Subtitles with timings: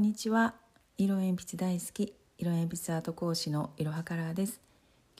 [0.00, 0.54] んにちは。
[0.96, 2.14] 色鉛筆大好き。
[2.38, 4.58] 色鉛筆アート講師のいろはカラーです。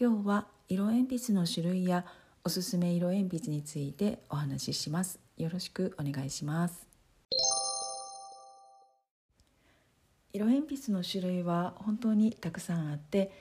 [0.01, 2.06] 今日は色鉛筆の種類や
[2.45, 5.21] おすすめ色鉛筆についてお話しします。
[5.37, 6.87] よろしくお願いします。
[10.33, 13.33] 色鉛筆の種類は本当にたくさんあって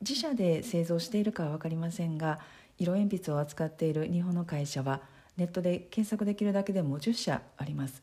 [0.00, 2.40] 自社で製造しているかは分かりませんが
[2.80, 5.00] 色鉛筆を扱っている日本の会社は
[5.36, 8.02] ネットで検索できるだけでも10社あります。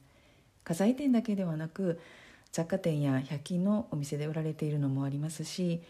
[0.64, 2.00] 家財店だけではなく
[2.52, 5.82] 雑貨店や百均のお店で売られているのもありますし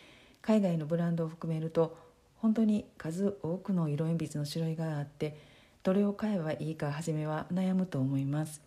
[0.41, 1.97] 海外のブランドを含めると
[2.37, 5.37] 本当に数多くの色鉛筆の種類があって
[5.83, 8.61] どれを買えばいいか初めは悩むと思います。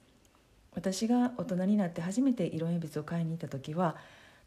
[0.75, 3.97] 私が大人になって初めて色鉛筆を買いに行った時は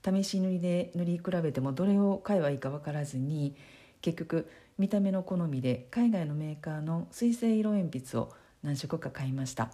[0.03, 3.55] 試し塗りで塗り比べてもどれを買えばいいか分からずに
[4.01, 8.33] 結局見た目の好みで海外のメーカーの水性色鉛筆を
[8.63, 9.71] 何色か買いました。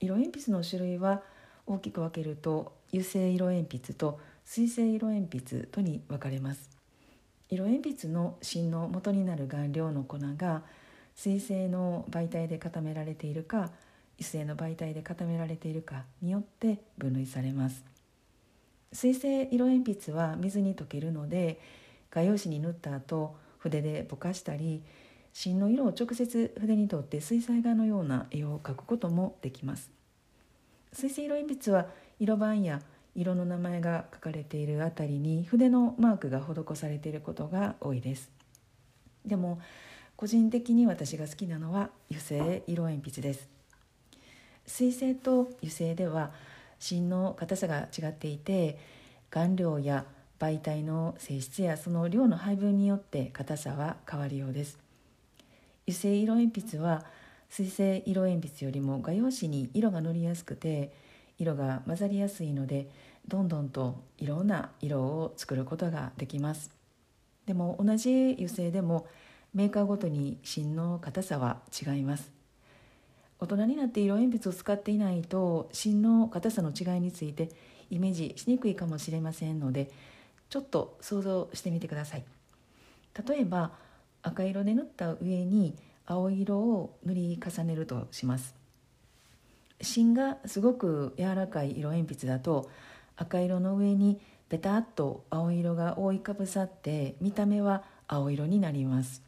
[0.00, 1.22] 色鉛筆の種類は
[1.68, 6.70] 大きく分けると油性色鉛筆と水性色鉛筆とに分かれます。
[7.50, 10.62] 色鉛筆の芯の元になる顔料の粉が
[11.14, 13.70] 水性の媒体で固められているか
[14.18, 17.84] 油性の媒体で固められているかによって分類されます。
[18.92, 21.60] 水性色鉛筆は水に溶けるので
[22.10, 24.82] 画用紙に塗った後筆でぼかしたり
[25.34, 29.97] 芯の色を直接筆に取って水彩画のような絵を描くこともできます。
[30.92, 31.86] 水性色鉛筆は
[32.18, 32.80] 色番や
[33.14, 38.30] 色の名前が書かれているあたりに筆のマークが施されていることが多いです。
[39.26, 39.60] でも
[40.16, 43.48] 個人的に私が好きなのは油性色鉛筆です。
[44.66, 46.32] 水性と油性では
[46.78, 48.78] 芯の硬さが違っていて
[49.30, 50.04] 顔料や
[50.38, 54.78] 媒体の性質やその量の配分によって硬さは変わるようです。
[55.86, 57.04] 油性色鉛筆は
[57.48, 60.92] 水性色鉛筆よりも画用紙に色が乗りやすくて
[61.38, 62.88] 色が混ざりやすいので
[63.26, 66.70] どんどんといろんな色を作ることができます。
[67.46, 69.06] でも同じ油性でも
[69.54, 72.30] メーカーごとに芯の硬さは違います。
[73.40, 77.50] 大人になって色鉛筆を使っていないと芯の硬さの違いについて
[77.90, 79.90] イメージしにくいかもしれませんので
[80.50, 82.24] ちょっと想像してみてください。
[83.28, 83.72] 例えば
[84.22, 85.74] 赤色で塗った上に
[86.10, 88.54] 青色を塗り重ねるとします。
[89.82, 92.70] 芯がすごく柔らかい色鉛筆だと
[93.16, 94.18] 赤色の上に
[94.48, 99.22] ベタっと青色が覆いかぶさって見た目は青色になります。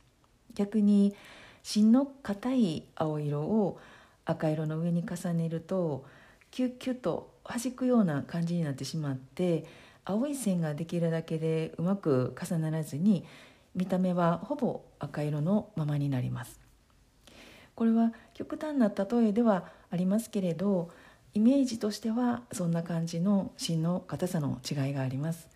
[0.54, 1.14] 逆に
[1.62, 3.78] 芯の硬い青色を
[4.24, 6.06] 赤色の上に重ねると
[6.50, 9.66] キュッキュッと弾くような感じになってしまって
[10.06, 13.26] 青い線ができるだけでうまく重ならずに
[13.74, 16.69] 見た目はほぼ赤色のままになります。
[17.80, 20.90] これは極端な例えではありますけれど
[21.32, 25.48] イメージとしてはそんな感じの芯の硬さの違いがあります。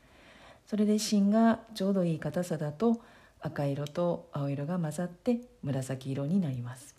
[0.66, 2.98] それで芯がちょうどいい硬さだと
[3.42, 6.94] 赤色と青色が混ざって紫色になります。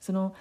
[0.00, 0.34] その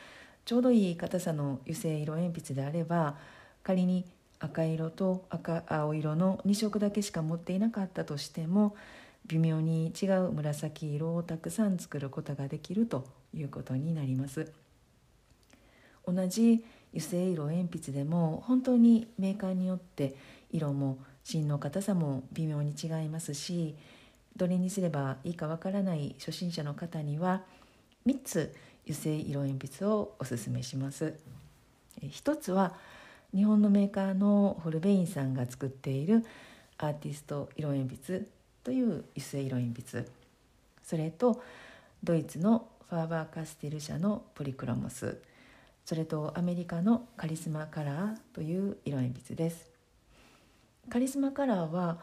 [0.45, 3.17] ちょうどいい硬さの油性色鉛筆であれば
[3.63, 4.05] 仮に
[4.39, 8.77] 赤色と赤青色の2色だけしか持っていなかったとしても
[9.27, 14.51] 微妙に違う紫色をたくさん作ることができるということになります。
[16.07, 16.63] 同じ
[16.93, 20.15] 油性色鉛筆でも本当にメーカーによって
[20.51, 23.75] 色も芯の硬さも微妙に違いますし
[24.35, 27.41] どれにすればいいかわからない初心者の方には
[28.05, 28.53] 3つ
[28.83, 31.15] 油性色鉛筆をおすすめします。
[32.09, 32.75] 一つは
[33.33, 36.23] 日本のメーカーのホルベインさんが作っている
[36.77, 38.27] アーティスト色鉛筆
[38.65, 40.05] という油性色鉛筆。
[40.83, 41.41] それと
[42.03, 45.21] ドイツのファーバーカステル社のポリクロモス。
[45.85, 49.69] それとアメリカのカリスマカラーという色鉛筆です。
[50.89, 51.99] カリスマカラーは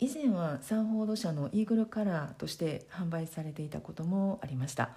[0.00, 4.90] 以前はサンフォード社のイーグルカラーとして販売されていたこともありました。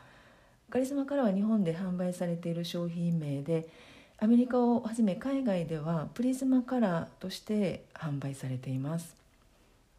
[0.72, 3.70] カリスマカラーは日本で販売されている商品名で
[4.18, 9.27] アメリカをはじめ海外ではプリズマカラーとして販売されています。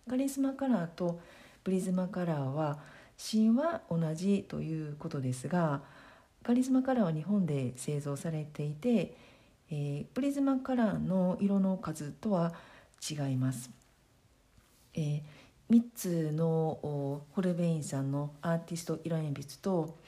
[0.09, 1.21] カリスマカラーと
[1.63, 2.79] プリズマカラーは
[3.19, 5.83] 芯は同じということですが
[6.43, 9.15] カリスマカラーは日本で製造されていて、
[9.71, 12.55] えー、プリズマカラーの色の数とは
[13.09, 13.71] 違います、
[14.95, 19.99] えー、3つのホルベインさんのアーティスト色鉛筆と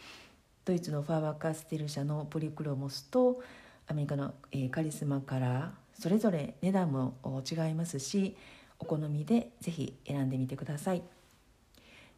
[0.64, 3.42] ドイツのファーバーカステル社のポリクロモスと
[3.86, 7.14] アメリカの、えー、カリスマカラーそれぞれ値段も
[7.50, 8.36] 違いますし
[8.80, 11.02] お好みでぜひ選んでみてください。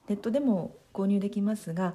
[0.09, 1.94] ネットでも購入できますが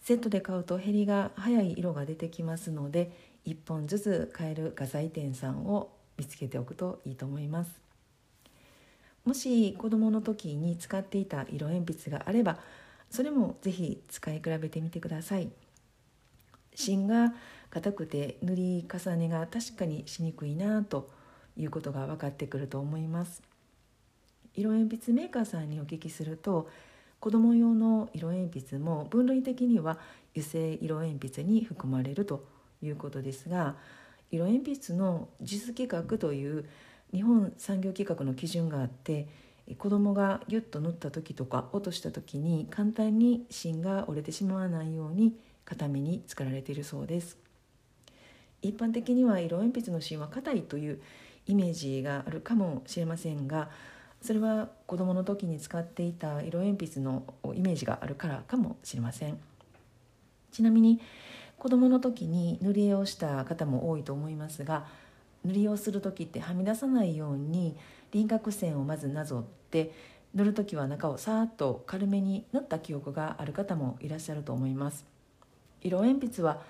[0.00, 3.10] セットで買うと減りが早い色が出てきますので
[3.46, 7.70] 1本ずつ買える画材店さんを見つけておくといいと思います。
[9.24, 12.58] もし子どもの時に使っていた色鉛筆があれば
[13.10, 15.50] それもぜひ使い比べてみてください。
[16.74, 17.32] 芯が
[17.70, 21.10] 硬くて塗り重ねが確かにしにくいなと
[21.56, 23.42] いうことが分かってくると思います。
[24.56, 26.68] 色鉛筆メーカーさんにお聞きすると
[27.20, 29.98] 子ども用の色鉛筆も分類的には
[30.34, 32.44] 油性色鉛筆に含まれると
[32.82, 33.76] いうことですが
[34.30, 36.68] 色鉛筆の実規格という
[37.12, 39.28] 日本産業規格の基準があって
[39.78, 45.34] 子供がギュッと塗った時とか落とした時に簡単に芯が折れてしまわないように
[45.64, 47.38] 固めに作られているそうです。
[48.60, 51.00] 一般的には色鉛筆の芯は硬いという
[51.46, 53.70] イメージがあるかもしれませんが
[54.24, 57.24] それは子どもの時に使っていた色鉛筆の
[57.54, 59.38] イメージがあるからかもしれません。
[60.50, 60.98] ちなみに
[61.58, 64.86] 子どもの時に塗り絵をした方も多いと思いますが
[65.44, 67.76] 塗り絵をする時ってはみ出さないように
[68.12, 69.92] 輪郭線をまずなぞって
[70.32, 75.04] 塗る時は中をさーっと軽めに塗った記憶がある方もいらっしゃると思います。
[75.82, 76.62] 色鉛筆は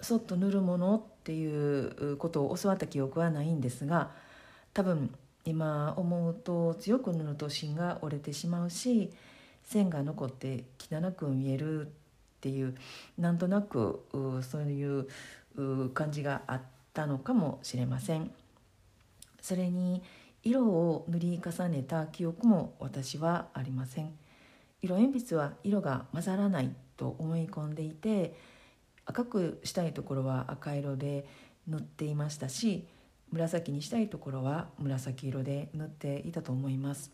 [0.00, 4.10] そっと塗るものっていうことを教わった記憶はないんですが
[4.72, 5.10] 多分
[5.44, 9.12] 今思うと強く塗ると芯が折れてしまうし
[9.62, 11.90] 線が残って汚く見えるっ
[12.40, 12.74] ていう
[13.18, 14.04] なんとなく
[14.42, 15.08] そういう
[15.94, 16.62] 感じがあっ
[16.92, 18.30] たのかもしれません。
[19.40, 20.02] それに
[20.42, 24.12] 色を塗り重ねた記憶も私はありません。
[24.82, 28.34] 色鉛筆は色が混ざらないと思い込んでいて
[29.06, 31.26] 赤くしたいところは赤色で
[31.66, 32.86] 塗っていましたし
[33.34, 37.10] 紫にしたいところは紫色で塗っていたと思います。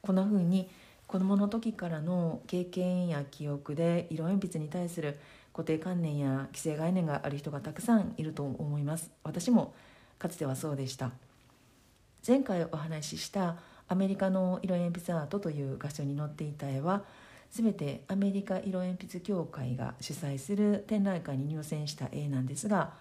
[0.00, 0.70] こんな風に
[1.08, 5.18] 子どもの時からの経験や記憶で色鉛筆に対する
[5.52, 9.10] 固定観念や既成概念がある人がたくさんいると思います。
[9.24, 9.74] 私も
[10.20, 11.10] かつてはそうでした。
[12.26, 13.56] 前回お話しした
[13.88, 17.02] アメリカの色鉛筆アートという画書に載っていた絵は
[17.50, 22.92] 全てアメリカ色鉛筆協会が主催する展覧会に入選した絵なんですが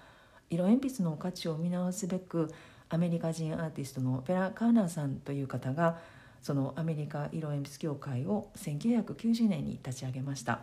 [0.50, 2.52] 色鉛筆の価値を見直すべく
[2.90, 6.00] アメリカ人アーティストのペラ・カーナーさんという方が
[6.42, 10.62] そのアメリカ色鉛筆協会を1990年に立ち上げました。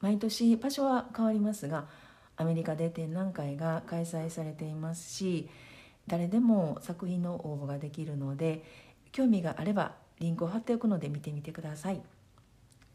[0.00, 1.86] 毎年場所は変わりますが
[2.36, 5.48] アメリカで展覧会が開催されていますし
[6.08, 8.64] 誰でも作品の応募ができるので
[9.12, 12.02] 興味があればリンクを貼っておくので見てみてください。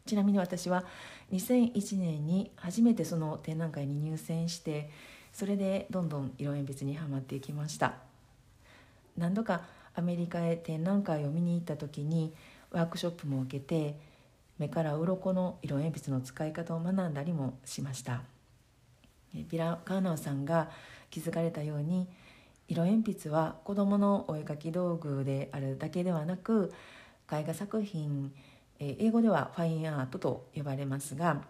[0.06, 0.84] ちなみに私は
[1.32, 4.90] 2001年に初めてその展覧会に入選して
[5.38, 7.94] それでどんどん色鉛筆にはまっていきました。
[9.16, 9.60] 何度か
[9.94, 12.34] アメリカへ展覧会を見に行った時に
[12.72, 13.94] ワークショップも受けて
[14.58, 18.22] 目から鱗の色鉛筆の使い方を学んだりもしました。
[19.32, 20.70] ビラ・カーナーさんが
[21.08, 22.08] 気づかれたように
[22.66, 26.72] 色鉛筆は子どものお絵描き道具であるだけではなく
[27.32, 28.34] 絵画作品
[28.80, 31.42] 英語ではファインアートと呼ばれますが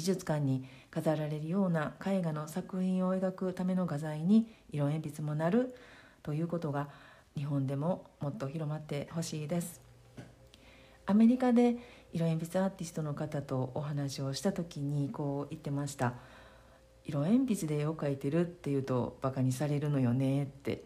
[0.00, 5.74] 美術館に飾られるような絵画の作品を描くための画材に色鉛筆もなる
[6.22, 6.88] ということが
[7.36, 9.82] 日本でももっと広まってほしいです。
[11.04, 11.76] アメリカで
[12.14, 16.14] 色鉛筆アーティストの方とお話をした時にこう言ってました。
[17.04, 20.82] 色鉛筆で絵を描いてるっていうとバカにされるのよねって。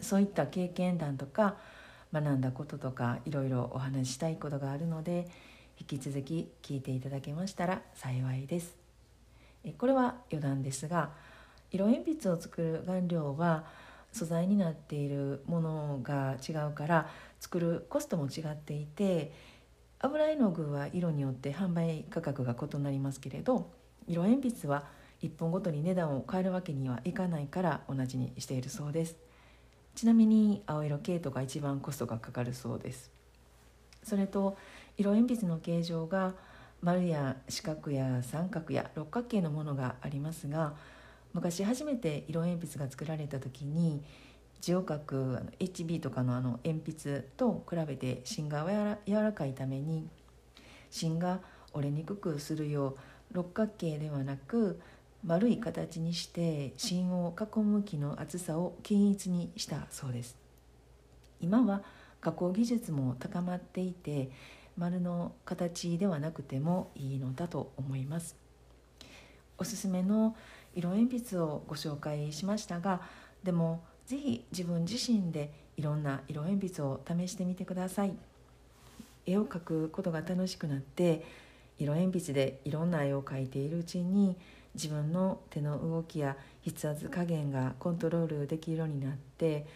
[0.00, 1.54] そういった経験談とか
[2.12, 5.28] 学んだこととかいろいろお話ししたいことがあるので
[5.78, 8.76] 引き続き聞いていただけましたら幸いです。
[9.78, 11.10] これは余談ですが
[11.70, 13.64] 色鉛筆を作る顔料は
[14.12, 17.08] 素材になっているものが違うから
[17.40, 19.32] 作るコストも違っていて
[19.98, 23.70] 油絵の具は色によって販売価格が異なりますけれど
[24.06, 24.84] 色鉛筆は
[25.22, 29.16] 1本ごとに値段を変えるわけにはいかないから同じにしているそうです
[29.94, 33.10] ちなみに青色系統が一番コストがかかるそうです
[34.02, 34.56] それと
[34.98, 36.34] 色鉛筆の形状が
[36.82, 40.74] 丸や四角や三角や六角形のものがありますが
[41.32, 44.02] 昔初めて色鉛筆が作られた時に
[44.60, 48.66] 字を書く HB とかのあの鉛筆と比べて芯が
[49.06, 50.08] 柔らかいために
[50.90, 51.40] 芯が
[51.72, 52.96] 折れにくくするよ
[53.32, 54.80] う六角形ではなく
[55.24, 60.36] 丸い形にして芯を囲む木の厚さを均一にしたそうです。
[61.40, 61.82] 今は
[62.20, 64.30] 加工技術も高まっていて
[64.76, 68.36] 丸の形ではなくてもいいのだと思います。
[69.58, 70.36] おすすめの
[70.74, 73.00] 色鉛筆をご紹介しましたが
[73.42, 78.14] でも是非自分自身でいろんな色鉛筆を試してみてください。
[79.24, 81.24] 絵を描くことが楽しくなって
[81.78, 84.36] 色鉛筆でいろんな絵を描いているうちに
[84.74, 89.66] 自分の手の動きや筆圧加減がコントロールできるようになって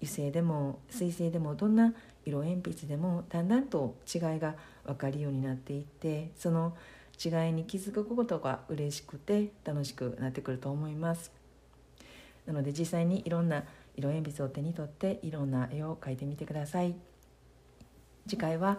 [0.00, 6.76] 油性でも水性でもどんな色鉛筆でもだんだんと違いが分かるようになっていってその
[7.24, 11.32] 違いに気づくことが嬉しくて楽しくなってくると思います。
[12.46, 13.64] なので実際にいろんな
[13.96, 16.94] 色鉛筆を手に取っていろんな絵を描いてみてください。
[18.28, 18.78] 次回は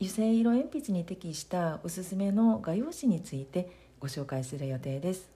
[0.00, 5.28] 油性色鉛筆に適したおすすめの画用紙についてご紹介する予定です。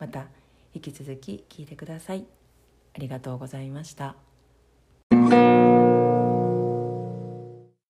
[0.00, 0.26] また
[0.74, 2.26] 引き続き聞いてください。
[2.94, 4.27] ありがとうございました。